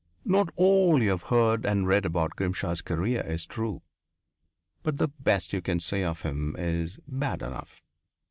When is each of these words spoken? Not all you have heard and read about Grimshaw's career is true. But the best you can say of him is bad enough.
Not 0.25 0.49
all 0.55 0.99
you 0.99 1.11
have 1.11 1.21
heard 1.29 1.63
and 1.63 1.85
read 1.85 2.07
about 2.07 2.35
Grimshaw's 2.35 2.81
career 2.81 3.21
is 3.23 3.45
true. 3.45 3.83
But 4.81 4.97
the 4.97 5.09
best 5.09 5.53
you 5.53 5.61
can 5.61 5.79
say 5.79 6.03
of 6.03 6.23
him 6.23 6.55
is 6.57 6.97
bad 7.07 7.43
enough. 7.43 7.83